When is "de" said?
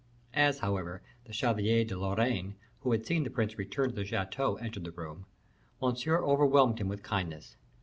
1.85-1.95